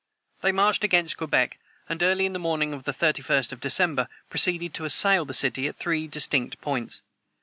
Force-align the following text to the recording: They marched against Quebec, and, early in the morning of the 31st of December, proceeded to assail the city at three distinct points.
They 0.39 0.51
marched 0.51 0.83
against 0.83 1.17
Quebec, 1.17 1.59
and, 1.87 2.01
early 2.01 2.25
in 2.25 2.33
the 2.33 2.39
morning 2.39 2.73
of 2.73 2.85
the 2.85 2.91
31st 2.91 3.51
of 3.53 3.59
December, 3.59 4.07
proceeded 4.31 4.73
to 4.73 4.85
assail 4.85 5.25
the 5.25 5.35
city 5.35 5.67
at 5.67 5.75
three 5.75 6.07
distinct 6.07 6.59
points. 6.59 7.03